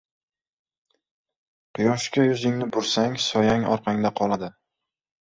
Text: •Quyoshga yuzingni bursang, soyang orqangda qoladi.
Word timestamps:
•Quyoshga 1.77 2.27
yuzingni 2.31 2.71
bursang, 2.79 3.17
soyang 3.29 3.71
orqangda 3.79 4.17
qoladi. 4.23 4.55